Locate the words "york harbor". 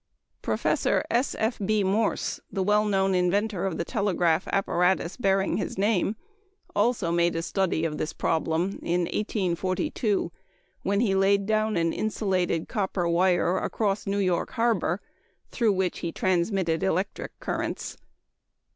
14.17-14.99